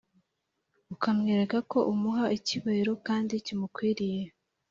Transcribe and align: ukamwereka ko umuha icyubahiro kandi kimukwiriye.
ukamwereka 0.93 1.57
ko 1.71 1.79
umuha 1.93 2.25
icyubahiro 2.37 2.93
kandi 3.07 3.33
kimukwiriye. 3.45 4.21